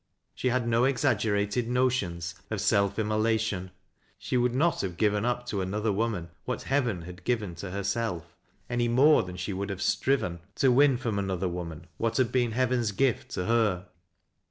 [0.33, 3.69] She had no exaggerated notions of self immolation.
[4.17, 8.35] She would not have given up to another woman what Heaver Lad given to herself,
[8.67, 10.67] any more than she would have striven HIBBONa.
[10.69, 13.89] 135 to win fi'om another woman what had been Heaven's gift to her.